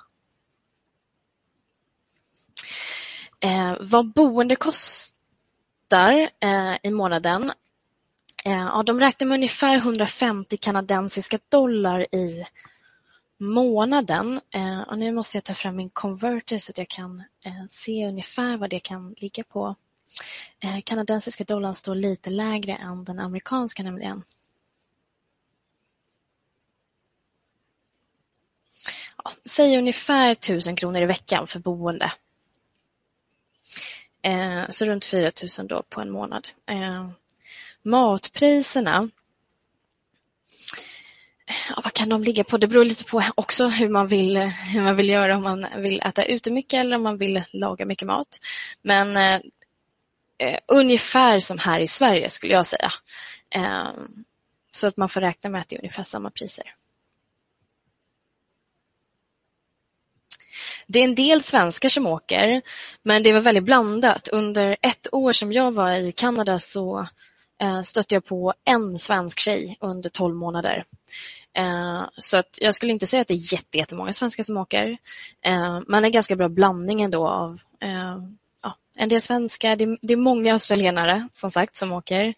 [3.40, 7.52] Eh, vad boende kostar eh, i månaden?
[8.44, 12.44] Eh, ja, de räknar med ungefär 150 kanadensiska dollar i
[13.38, 14.40] månaden.
[14.50, 18.08] Eh, och nu måste jag ta fram min converter så att jag kan eh, se
[18.08, 19.76] ungefär vad det kan ligga på.
[20.60, 24.24] Eh, kanadensiska dollarn står lite lägre än den amerikanska nämligen.
[29.24, 32.12] Ja, säg ungefär 1000 kronor i veckan för boende.
[34.22, 36.48] Eh, så runt 4000 då på en månad.
[36.66, 37.10] Eh,
[37.82, 39.08] matpriserna
[41.68, 42.58] ja, vad kan de ligga på?
[42.58, 46.00] Det beror lite på också hur man vill, hur man vill göra, om man vill
[46.00, 48.40] äta ute mycket eller om man vill laga mycket mat.
[48.82, 49.40] Men eh,
[50.42, 52.92] eh, ungefär som här i Sverige skulle jag säga.
[53.54, 53.90] Eh,
[54.70, 56.74] så att man får räkna med att det är ungefär samma priser.
[60.86, 62.62] Det är en del svenskar som åker,
[63.02, 64.28] men det var väldigt blandat.
[64.28, 67.06] Under ett år som jag var i Kanada så
[67.62, 70.84] eh, stötte jag på en svensk tjej under 12 månader.
[71.58, 74.98] Eh, så att jag skulle inte säga att det är jättemånga svenskar som åker.
[75.42, 78.16] Eh, men en ganska bra blandning ändå av eh,
[78.98, 82.34] en del svenskar, det, det, är många australienare som sagt som åker.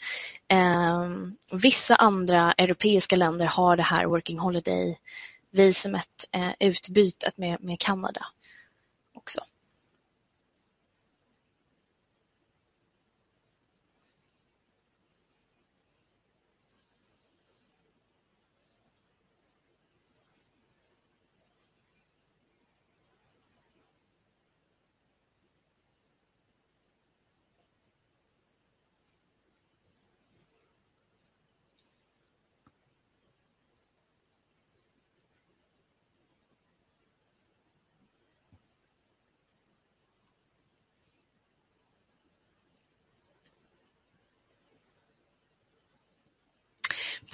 [0.49, 1.11] Eh,
[1.53, 8.27] vissa andra europeiska länder har det här Working Holiday-visumet eh, utbytet med, med Kanada
[9.15, 9.41] också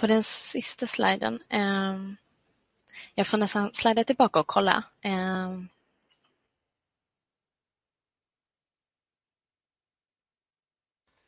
[0.01, 1.43] på den sista sliden.
[1.49, 1.97] Eh,
[3.15, 4.83] jag får nästan slida tillbaka och kolla.
[5.03, 5.51] Eh,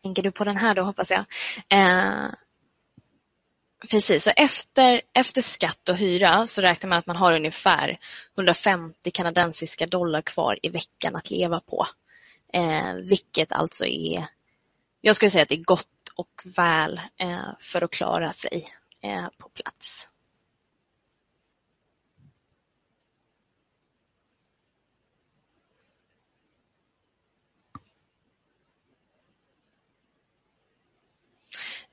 [0.03, 1.25] tänker du på den här då hoppas jag.
[1.69, 2.31] Eh,
[3.91, 7.99] precis, så efter, efter skatt och hyra så räknar man att man har ungefär
[8.35, 11.87] 150 kanadensiska dollar kvar i veckan att leva på.
[12.53, 14.27] Eh, vilket alltså är,
[15.01, 18.67] jag skulle säga att det är gott och väl eh, för att klara sig
[19.03, 20.09] eh, på plats.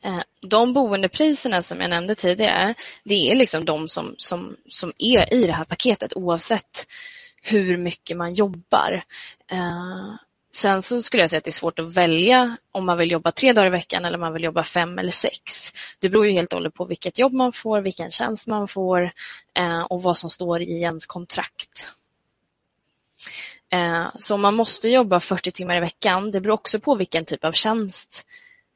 [0.01, 2.73] Eh, de boendepriserna som jag nämnde tidigare,
[3.03, 6.87] det är liksom de som, som, som är i det här paketet oavsett
[7.41, 9.03] hur mycket man jobbar.
[10.51, 13.31] Sen så skulle jag säga att det är svårt att välja om man vill jobba
[13.31, 15.73] tre dagar i veckan eller om man vill jobba fem eller sex.
[15.99, 19.11] Det beror ju helt och hållet på vilket jobb man får, vilken tjänst man får
[19.53, 21.87] eh, och vad som står i ens kontrakt.
[23.69, 27.25] Eh, så om man måste jobba 40 timmar i veckan, det beror också på vilken
[27.25, 28.25] typ av tjänst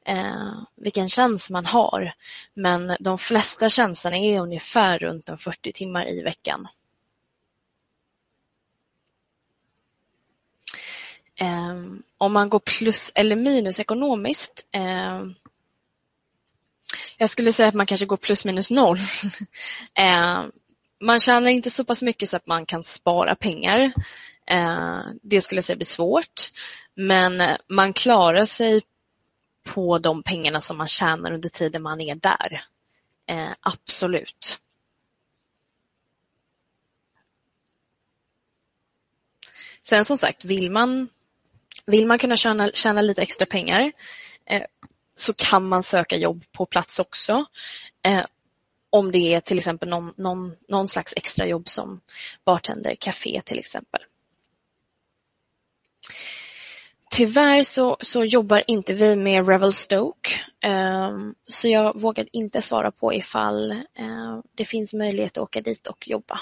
[0.06, 2.12] eh, vilken tjänst man har.
[2.54, 6.68] Men de flesta tjänsterna är ungefär runt 40 timmar i veckan.
[11.36, 14.66] Ehm, om man går plus eller minus ekonomiskt.
[14.72, 15.34] Ehm,
[17.16, 18.98] jag skulle säga att man kanske går plus minus noll.
[19.94, 20.52] Ehm,
[21.00, 23.92] man tjänar inte så pass mycket så att man kan spara pengar.
[25.22, 26.50] Det skulle jag säga blir svårt.
[26.94, 28.82] Men eh, man klarar sig
[29.62, 32.64] på de pengarna som man tjänar under tiden man är där.
[33.60, 34.60] Absolut.
[39.82, 41.08] Sen som sagt, vill man
[41.86, 43.92] vill man kunna tjäna, tjäna lite extra pengar
[44.46, 44.62] eh,
[45.16, 47.44] så kan man söka jobb på plats också.
[48.06, 48.24] Eh,
[48.90, 52.00] om det är till exempel någon, någon, någon slags extrajobb som
[52.44, 54.00] bartender, café till exempel.
[57.10, 60.30] Tyvärr så, så jobbar inte vi med Revelstoke
[60.60, 61.10] eh,
[61.46, 66.08] så jag vågar inte svara på ifall eh, det finns möjlighet att åka dit och
[66.08, 66.40] jobba.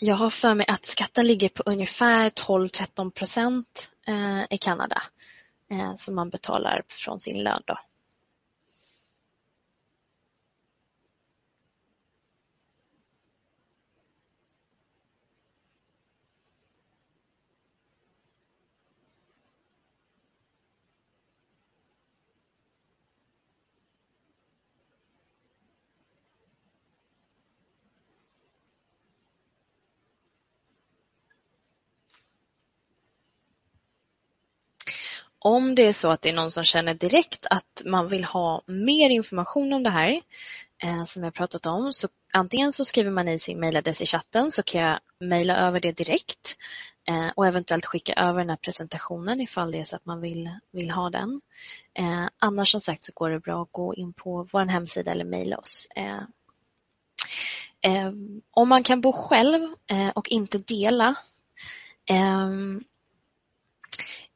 [0.00, 5.02] Jag har för mig att skatten ligger på ungefär 12-13 procent eh, i Kanada
[5.70, 7.62] eh, som man betalar från sin lön.
[7.66, 7.78] Då.
[35.46, 38.62] Om det är så att det är någon som känner direkt att man vill ha
[38.66, 40.20] mer information om det här
[40.82, 44.50] eh, som jag pratat om så antingen så skriver man i sin mejladress i chatten
[44.50, 46.56] så kan jag mejla över det direkt
[47.08, 50.50] eh, och eventuellt skicka över den här presentationen ifall det är så att man vill,
[50.72, 51.40] vill ha den.
[51.94, 55.24] Eh, annars som sagt så går det bra att gå in på vår hemsida eller
[55.24, 55.88] mejla oss.
[55.96, 56.22] Eh,
[57.80, 58.12] eh,
[58.50, 61.14] om man kan bo själv eh, och inte dela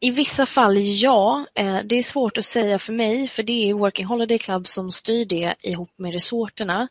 [0.01, 1.46] i vissa fall ja.
[1.55, 4.90] Eh, det är svårt att säga för mig för det är Working Holiday Club som
[4.90, 6.88] styr det ihop med resorterna.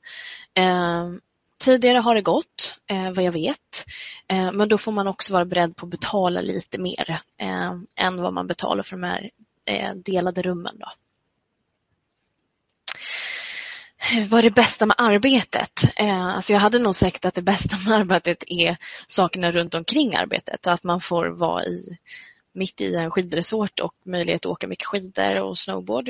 [0.54, 1.12] Eh,
[1.60, 3.86] tidigare har det gått, eh, vad jag vet.
[4.30, 7.22] Men då får man också vara beredd på att betala lite mer
[7.96, 9.30] än vad man betalar för de här
[9.96, 10.80] delade rummen.
[10.80, 10.86] Då.
[14.28, 16.00] vad är det bästa med arbetet?
[16.00, 18.78] Alltså jag hade nog sagt att det bästa med arbetet är
[19.08, 20.68] sakerna runt omkring arbetet.
[20.68, 21.98] Att man får vara i,
[22.58, 26.10] mitt i en skidresort och möjlighet att åka mycket skidor och snowboard.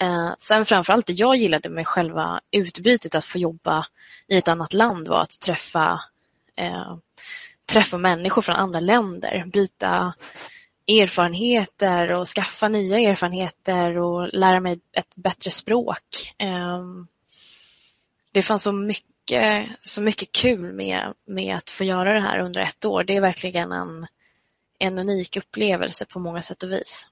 [0.00, 3.86] Eh, sen framförallt det jag gillade med själva utbytet att få jobba
[4.28, 6.00] i ett annat land var att träffa,
[6.56, 6.96] eh,
[7.66, 10.14] träffa människor från andra länder, byta
[10.86, 16.34] erfarenheter och skaffa nya erfarenheter och lära mig ett bättre språk.
[16.38, 16.82] Eh,
[18.32, 22.60] det fanns så mycket, så mycket kul med, med att få göra det här under
[22.60, 23.04] ett år.
[23.04, 24.06] Det är verkligen en,
[24.84, 27.06] en unik upplevelse på många sätt och vis.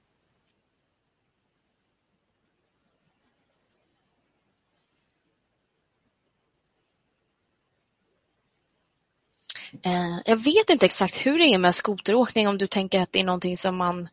[9.81, 13.19] Eh, jag vet inte exakt hur det är med skoteråkning om du tänker att det
[13.19, 14.09] är någonting som man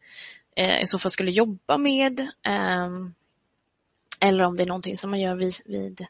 [0.57, 2.29] eh, i så fall skulle jobba med.
[2.43, 3.15] Ehm,
[4.21, 6.07] eller om det är någonting som man gör vid, vid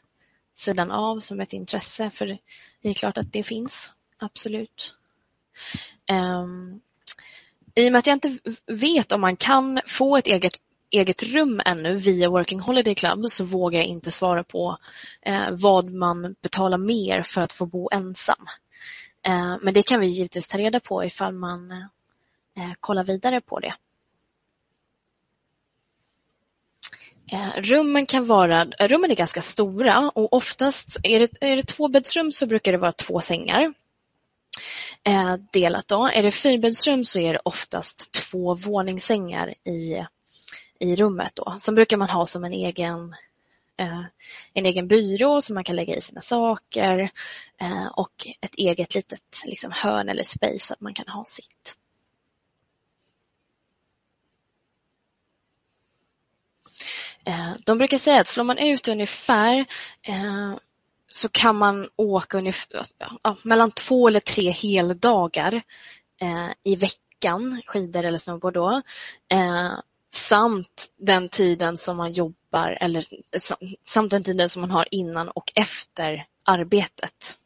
[0.55, 2.09] sidan av som ett intresse.
[2.09, 2.37] För
[2.81, 4.95] det är klart att det finns, absolut.
[6.05, 6.81] Ehm,
[7.75, 10.53] i och med att jag inte vet om man kan få ett eget,
[10.89, 14.77] eget rum ännu via Working Holiday Club så vågar jag inte svara på
[15.21, 18.45] eh, vad man betalar mer för att få bo ensam.
[19.25, 21.71] Eh, men det kan vi givetvis ta reda på ifall man
[22.57, 23.73] eh, kollar vidare på det.
[27.31, 32.31] Eh, rummen kan vara, rummen är ganska stora och oftast är det, är det tvåbäddsrum
[32.31, 33.73] så brukar det vara två sängar
[35.03, 35.87] Eh, delat.
[35.87, 36.07] Då.
[36.07, 40.05] Är det fyrbäddsrum så är det oftast två våningssängar i,
[40.79, 41.31] i rummet.
[41.35, 41.55] Då.
[41.59, 43.15] Sen brukar man ha som en egen
[43.81, 44.03] Eh,
[44.53, 47.11] en egen byrå som man kan lägga i sina saker
[47.61, 51.75] eh, och ett eget litet liksom, hörn eller space så att man kan ha sitt.
[57.25, 59.65] Eh, de brukar säga att slår man ut ungefär
[60.01, 60.55] eh,
[61.11, 62.85] så kan man åka ungefär,
[63.23, 65.61] ja, mellan två eller tre heldagar
[66.21, 68.81] eh, i veckan, skidor eller snowboard då,
[69.31, 69.71] eh,
[70.13, 73.41] samt den tiden som man jobbar eller eh,
[73.85, 77.37] samt den tiden som man har innan och efter arbetet.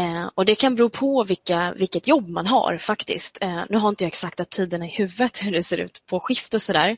[0.00, 3.38] Eh, och Det kan bero på vilka, vilket jobb man har faktiskt.
[3.40, 6.54] Eh, nu har inte jag exakta tiderna i huvudet hur det ser ut på skift
[6.54, 6.96] och sådär.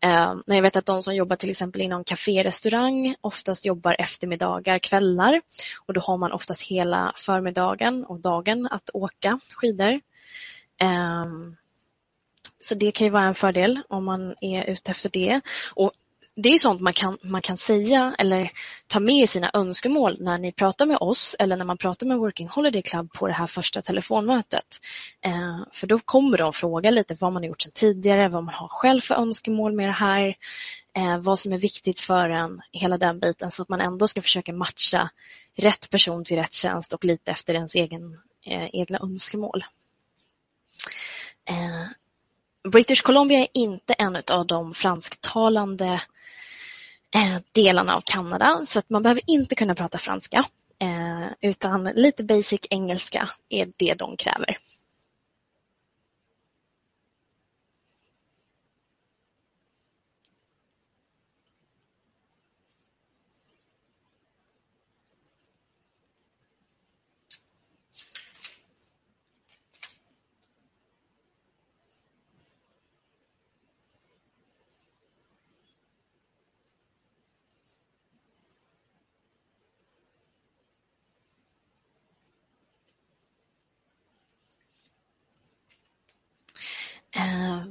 [0.00, 3.96] Eh, men jag vet att de som jobbar till exempel inom café restaurang oftast jobbar
[3.98, 5.42] eftermiddagar, kvällar
[5.86, 10.00] och då har man oftast hela förmiddagen och dagen att åka skidor.
[10.80, 11.24] Eh,
[12.58, 15.40] så det kan ju vara en fördel om man är ute efter det.
[15.74, 15.92] Och
[16.36, 18.50] det är sånt man kan, man kan säga eller
[18.86, 22.18] ta med i sina önskemål när ni pratar med oss eller när man pratar med
[22.18, 24.80] Working Holiday Club på det här första telefonmötet.
[25.20, 28.54] Eh, för då kommer de fråga lite vad man har gjort sedan tidigare, vad man
[28.54, 30.36] har själv för önskemål med det här,
[30.96, 34.22] eh, vad som är viktigt för en, hela den biten så att man ändå ska
[34.22, 35.10] försöka matcha
[35.56, 39.64] rätt person till rätt tjänst och lite efter ens egen, eh, egna önskemål.
[41.48, 41.86] Eh,
[42.68, 46.00] British Columbia är inte en av de fransktalande
[47.14, 50.44] Eh, delarna av Kanada så att man behöver inte kunna prata franska
[50.78, 54.58] eh, utan lite basic engelska är det de kräver.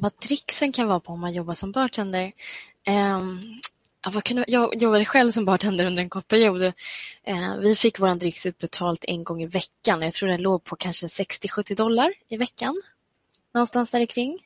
[0.03, 2.31] vad tricksen kan vara på om man jobbar som bartender.
[2.83, 3.59] Ehm,
[4.13, 6.73] vad kunde, jag jobbade själv som bartender under en kort period.
[7.23, 10.01] Ehm, vi fick vår dricks utbetalt en gång i veckan.
[10.01, 12.81] Jag tror den låg på kanske 60-70 dollar i veckan.
[13.53, 14.39] Någonstans där kring.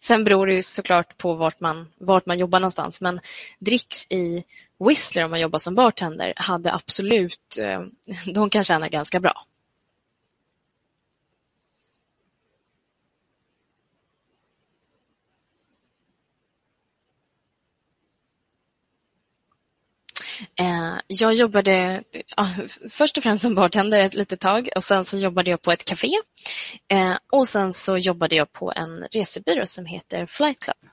[0.00, 3.20] Sen beror det ju såklart på vart man, vart man jobbar någonstans men
[3.58, 4.44] dricks i
[4.78, 7.90] Whistler om man jobbar som bartender hade absolut, ehm,
[8.34, 9.46] de kan tjäna ganska bra.
[20.40, 22.02] Eh, Eh, jag jobbade
[22.90, 25.84] först och främst som bartender ett litet tag och sen så jobbade jag på ett
[25.84, 26.10] café.
[26.88, 30.90] Eh, och sen så jobbade jag på en resebyrå som heter Flight Club.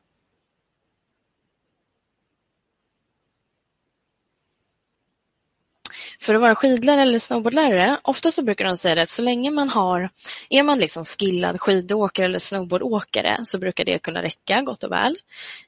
[6.24, 9.70] För att vara skidlärare eller snowboardlärare, ofta så brukar de säga att så länge man
[9.70, 10.10] har,
[10.50, 15.18] är man liksom skillad skidåkare eller snowboardåkare så brukar det kunna räcka gott och väl.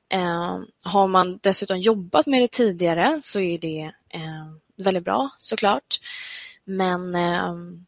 [0.09, 4.45] Eh, har man dessutom jobbat med det tidigare så är det eh,
[4.75, 5.99] väldigt bra såklart.
[6.63, 7.85] Men ehm,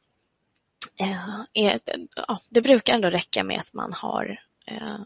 [0.99, 1.79] eh, är,
[2.15, 4.99] ja, det brukar ändå räcka med att man har eh,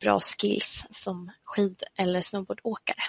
[0.00, 3.02] bra skills som skid eller snowboardåkare.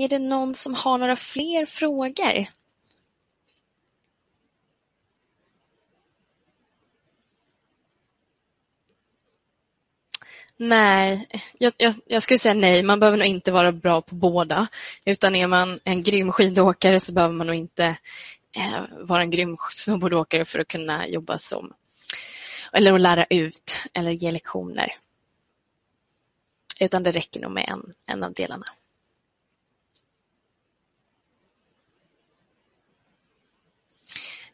[0.00, 2.48] Är det någon som har några fler frågor?
[10.56, 12.82] Nej, jag, jag, jag, skulle säga nej.
[12.82, 14.68] Man behöver nog inte vara bra på båda.
[15.06, 17.84] Utan är man en grym skidåkare så behöver man nog inte
[18.56, 21.72] eh, vara en grym snowboardåkare för att kunna jobba som
[22.72, 24.96] eller att lära ut eller ge lektioner.
[26.80, 28.66] Utan det räcker nog med en, en av delarna.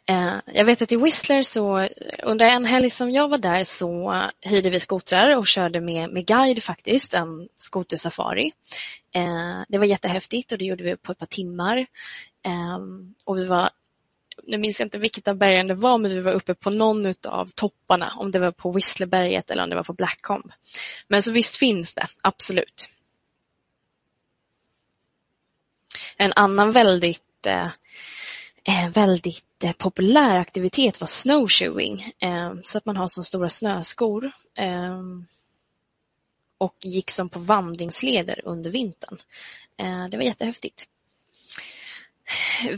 [0.06, 1.88] Eh, jag vet att i Whistler så
[2.22, 6.26] under en helg som jag var där så hyrde vi skotrar och körde med, med
[6.26, 8.52] guide faktiskt, en skotersafari.
[9.14, 11.86] Eh, det var jättehäftigt och det gjorde vi på ett par timmar.
[12.42, 13.70] Ehm, och vi var,
[14.42, 17.14] nu minns jag inte vilket av bergen det var, men vi var uppe på någon
[17.26, 20.52] av topparna, om det var på Whistlerberget eller om det var på Blackcomb.
[21.08, 22.88] Men så visst finns det, absolut.
[26.16, 27.70] En annan väldigt eh,
[28.68, 32.12] Eh, väldigt eh, populär aktivitet var snowshoeing.
[32.18, 34.32] Eh, så att man har så stora snöskor
[36.58, 39.22] och gick som på vandringsleder under vintern.
[40.10, 40.84] Det var jättehäftigt.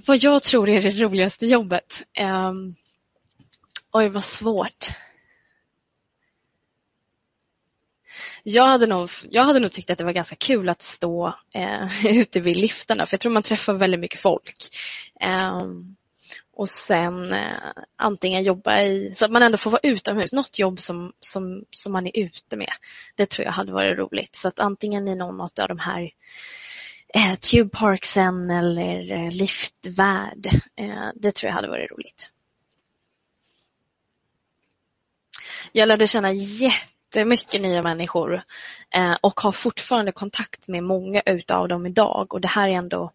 [0.07, 2.03] Vad jag tror är det roligaste jobbet?
[3.93, 4.87] Oj, vad svårt.
[8.49, 12.07] Jag hade, nog, jag hade nog tyckt att det var ganska kul att stå eh,
[12.19, 14.55] ute vid liftarna för jag tror man träffar väldigt mycket folk.
[15.21, 15.63] Eh,
[16.57, 20.81] och sen eh, antingen jobba i, så att man ändå får vara utomhus, något jobb
[20.81, 22.73] som, som, som man är ute med.
[23.17, 24.37] Det tror jag hade varit roligt.
[24.37, 26.11] Så att antingen i någon av de här
[27.15, 30.47] eh, Tube Parksen eller eh, Liftvärd,
[30.77, 32.31] eh, det tror jag hade varit roligt.
[35.73, 38.43] Jag lärde känna jätte jättemycket nya människor
[38.95, 43.13] eh, och har fortfarande kontakt med många utav dem idag och det här är ändå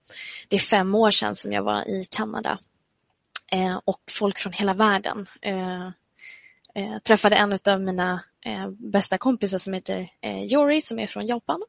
[0.47, 2.59] det är fem år sedan som jag var i Kanada
[3.51, 5.27] eh, och folk från hela världen.
[5.41, 5.85] Eh,
[6.75, 11.25] eh träffade en av mina eh, bästa kompisar som heter eh, Yori som är från
[11.25, 11.61] Japan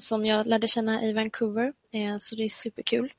[0.00, 1.72] som jag lärde känna i Vancouver
[2.18, 3.12] så det är superkul.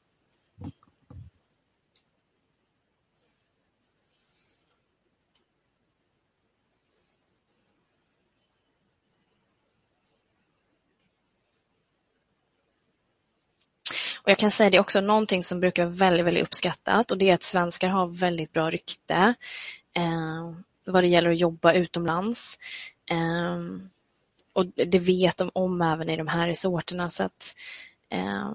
[14.21, 17.29] Och jag kan säga det också någonting som brukar vara väldigt, väldigt uppskattat och det
[17.29, 19.33] är att svenskar har väldigt bra rykte
[19.93, 20.53] eh,
[20.85, 22.59] vad det gäller att jobba utomlands.
[23.11, 23.59] Eh,
[24.53, 27.55] och det vet de om även i de här resorterna så att
[28.09, 28.51] eh,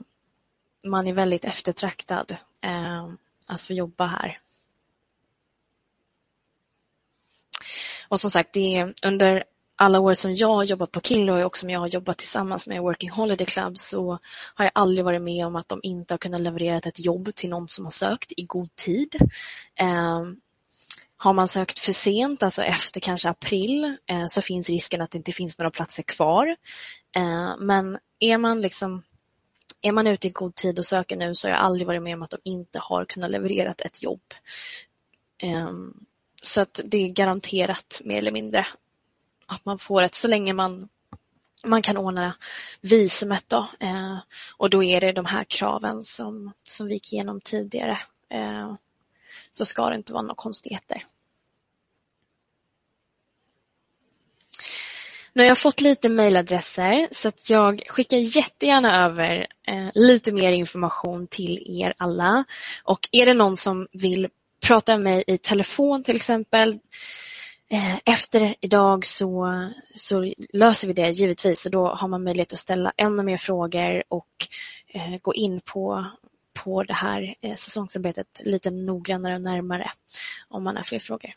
[0.84, 3.08] man är väldigt eftertraktad eh,
[3.46, 4.40] att få jobba här.
[8.08, 9.44] Och som sagt, det är under
[9.76, 12.82] alla år som jag har jobbat på Kinloy och som jag har jobbat tillsammans med
[12.82, 14.18] Working Holiday Club så
[14.54, 17.50] har jag aldrig varit med om att de inte har kunnat leverera ett jobb till
[17.50, 19.16] någon som har sökt i god tid.
[19.76, 20.36] Ehm,
[21.16, 25.18] har man sökt för sent, alltså efter kanske april, eh, så finns risken att det
[25.18, 26.56] inte finns några platser kvar.
[27.16, 29.02] Ehm, men är man liksom
[29.80, 32.14] är man ute i god tid och söker nu så har jag aldrig varit med
[32.14, 34.22] om att de inte har kunnat leverera ett jobb.
[35.42, 35.94] Ehm,
[36.42, 38.66] så att det är garanterat mer eller mindre
[39.46, 40.88] att man får ett så länge man,
[41.64, 42.34] man kan ordna
[42.80, 43.44] visumet.
[43.48, 43.68] Då.
[43.80, 44.18] Eh,
[44.56, 47.98] och då är det de här kraven som, som vi gick igenom tidigare.
[48.30, 48.74] Eh,
[49.52, 51.04] så ska det inte vara några konstigheter.
[55.32, 60.52] Nu har jag fått lite mejladresser så att jag skickar jättegärna över eh, lite mer
[60.52, 62.44] information till er alla.
[62.84, 64.28] Och är det någon som vill
[64.66, 66.78] prata med mig i telefon till exempel Eh,
[67.70, 69.48] Eh, efter idag så,
[69.94, 74.02] så löser vi det givetvis och då har man möjlighet att ställa ännu mer frågor
[74.08, 74.46] och
[74.88, 76.04] eh, gå in på,
[76.64, 79.90] på det här eh, säsongsarbetet lite noggrannare och närmare
[80.48, 81.34] om man har fler frågor.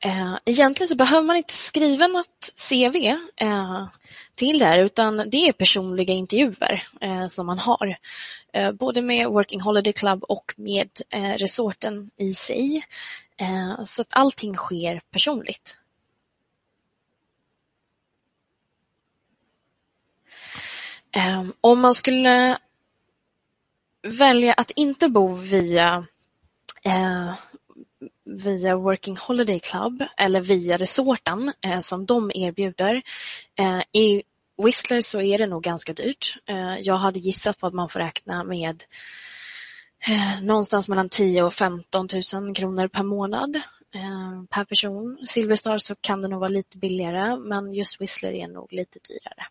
[0.00, 2.96] Eh, egentligen så behöver man inte skriva något CV
[3.36, 3.88] eh,
[4.34, 7.98] till det här utan det är personliga intervjuer eh, som man har.
[8.52, 12.86] Eh, både med Working Holiday Club och med eh, resorten i sig.
[13.36, 15.76] Eh, så att allting sker personligt.
[21.60, 22.58] Om man skulle
[24.02, 26.06] välja att inte bo via
[28.28, 33.02] via Working Holiday Club eller via resorten eh, som de erbjuder.
[33.58, 34.22] Eh, I
[34.62, 36.36] Whistler så är det nog ganska dyrt.
[36.46, 38.84] Eh, jag hade gissat på att man får räkna med
[40.06, 43.56] eh, någonstans mellan 10 och 15 000 kronor per månad
[43.94, 45.18] eh, per person.
[45.26, 49.46] Silverstar så kan det nog vara lite billigare men just Whistler är nog lite dyrare.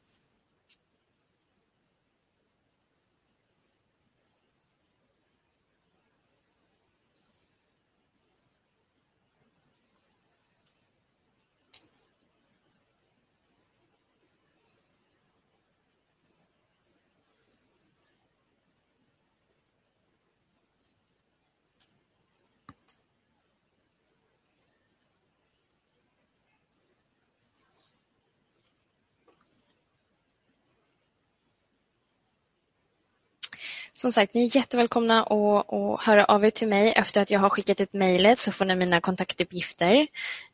[33.98, 37.40] Som sagt, ni är jättevälkomna att, att höra av er till mig efter att jag
[37.40, 40.08] har skickat ett mejlet så får ni mina kontaktuppgifter.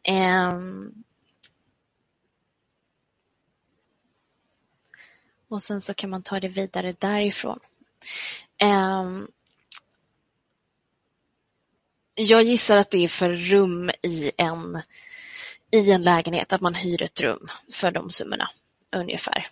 [0.10, 1.04] Um,
[5.50, 7.60] och sen så kan man ta det vidare därifrån.
[8.64, 9.28] Um,
[12.16, 14.82] jag gissar att det är för rum i en,
[15.72, 18.50] i en lägenhet, att man hyr ett rum för de summorna
[18.96, 19.48] ungefär.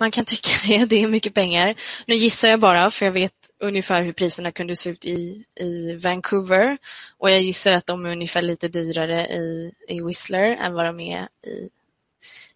[0.00, 1.74] Man kan tycka det, det är mycket pengar.
[2.06, 5.94] Nu gissar jag bara för jag vet ungefär hur priserna kunde se ut i, i
[5.94, 6.78] Vancouver
[7.18, 11.00] och jag gissar att de är ungefär lite dyrare i, i Whistler än vad de
[11.00, 11.70] är i,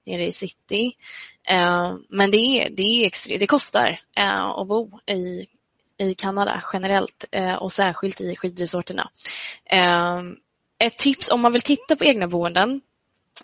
[0.07, 0.97] nere i city.
[1.51, 5.47] Uh, men det, är, det, är extre, det kostar uh, att bo i,
[5.99, 9.11] i Kanada generellt uh, och särskilt i skidresorterna.
[10.79, 12.81] ett tips om man vill titta på egna boenden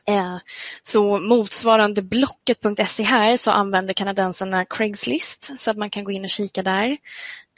[0.07, 0.37] Eh,
[0.83, 6.31] så motsvarande Blocket.se här så använder kanadensarna Craigslist så att man kan gå in och
[6.31, 6.97] kika där.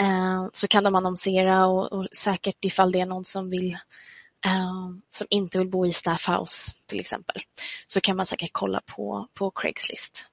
[0.01, 3.73] Eh, så kan de annonsera och, och säkert ifall det är någon som vill
[4.47, 7.37] eh, som inte vill bo i staffhouse till exempel
[7.87, 10.27] så kan man säkert kolla på, på Craigslist.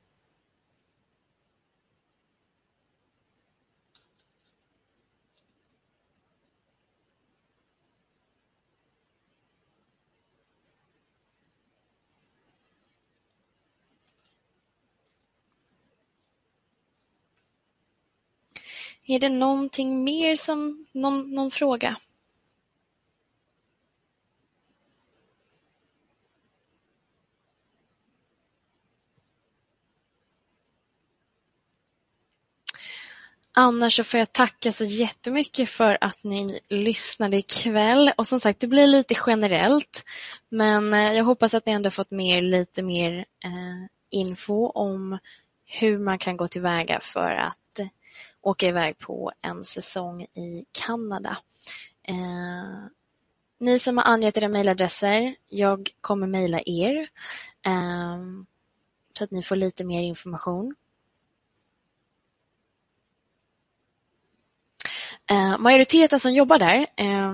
[19.09, 21.97] Är det någonting mer som, någon, någon fråga?
[33.59, 38.11] Annars så får jag tacka så jättemycket för att ni lyssnade ikväll.
[38.17, 40.03] Och som sagt, det blir lite generellt.
[40.49, 45.17] Men eh, jag hoppas att ni ändå fått med lite mer eh, info om
[45.65, 47.66] hur man kan gå tillväga för att
[48.41, 51.37] åka iväg på en säsong i Kanada.
[52.03, 52.87] Eh,
[53.59, 57.07] ni som har angett era mejladresser, jag kommer mejla er
[57.65, 58.17] eh,
[59.17, 60.75] så att ni får lite mer information.
[65.29, 67.33] Eh, majoriteten som jobbar där, eh,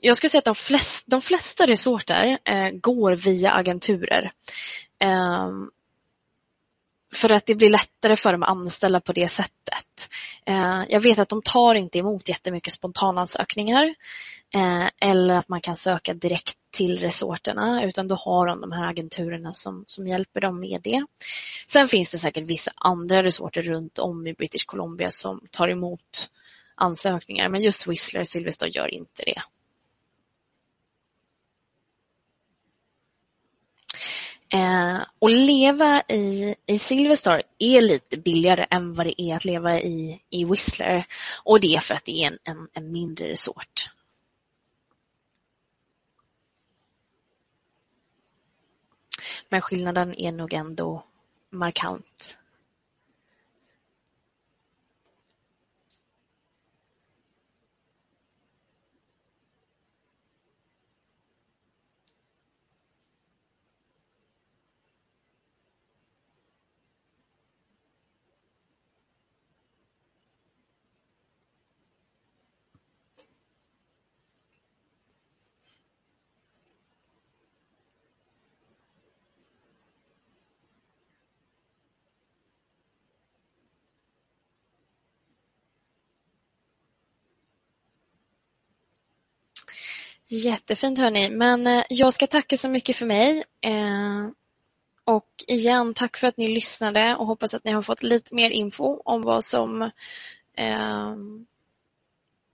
[0.00, 4.32] jag skulle säga att de, flest, de flesta resorter eh, går via agenturer.
[4.98, 5.50] Eh,
[7.14, 10.08] för att det blir lättare för dem att anställa på det sättet.
[10.46, 13.94] Eh, jag vet att de tar inte emot jättemycket spontanansökningar
[14.54, 18.88] eh, eller att man kan söka direkt till resorterna utan då har de de här
[18.88, 21.06] agenturerna som, som hjälper dem med det.
[21.66, 26.30] Sen finns det säkert vissa andra resorter runt om i British Columbia som tar emot
[26.74, 29.42] ansökningar men just Whistler Silverstone gör inte det.
[34.52, 39.80] Eh, och leva i, i Silverstar är lite billigare än vad det är att leva
[39.80, 41.06] i, i Whistler.
[41.44, 43.90] Och det är för att det är en, en, en mindre resort.
[49.48, 51.04] Men skillnaden är nog ändå
[51.50, 52.38] markant.
[90.34, 93.44] Jättefint hörni, men eh, jag ska tacka så mycket för mig.
[93.60, 94.28] Eh,
[95.04, 98.50] och igen, tack för att ni lyssnade och hoppas att ni har fått lite mer
[98.50, 99.82] info om vad som,
[100.56, 101.14] eh,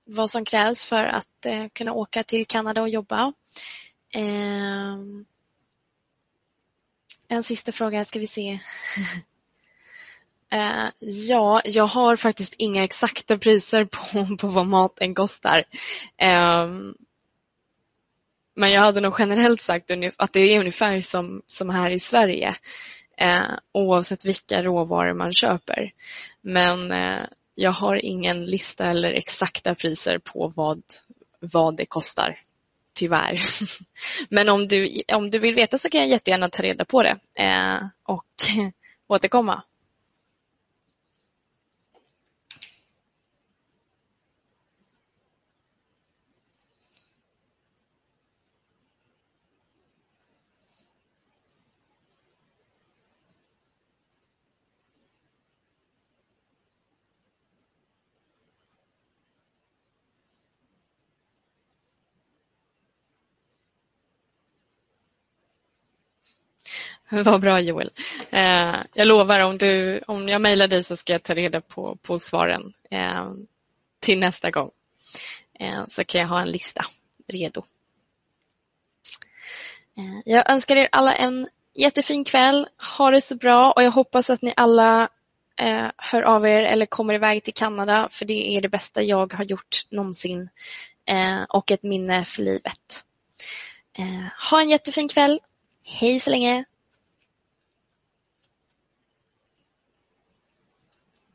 [0.04, 3.32] vad som krävs för att eh, kunna åka till Kanada och jobba.
[4.14, 4.96] Eh,
[7.28, 8.58] en sista fråga ska vi se.
[10.98, 15.64] Ja, jag har faktiskt inga exakta priser på, på vad maten kostar.
[18.58, 22.56] Men jag hade nog generellt sagt att det är ungefär som, som här i Sverige.
[23.18, 25.92] Eh, oavsett vilka råvaror man köper.
[26.40, 27.20] Men eh,
[27.54, 30.82] jag har ingen lista eller exakta priser på vad,
[31.40, 32.38] vad det kostar.
[32.94, 33.40] Tyvärr.
[34.28, 37.18] Men om du, om du vill veta så kan jag jättegärna ta reda på det
[37.34, 38.26] eh, och
[39.08, 39.62] återkomma.
[67.24, 67.90] Vad bra Joel.
[68.30, 71.96] Eh, jag lovar om, du, om jag mejlar dig så ska jag ta reda på,
[72.02, 73.32] på svaren eh,
[74.00, 74.70] till nästa gång.
[75.60, 76.84] Eh, så kan jag ha en lista
[77.28, 77.64] redo.
[79.98, 82.68] Eh, jag önskar er alla en jättefin kväll.
[82.98, 85.08] Ha det så bra och jag hoppas att ni alla
[85.60, 89.32] eh, hör av er eller kommer iväg till Kanada för det är det bästa jag
[89.32, 90.48] har gjort någonsin
[91.06, 93.04] eh, och ett minne för livet.
[94.50, 95.40] Ha en jättefin kväll.
[95.84, 96.64] Hej så länge!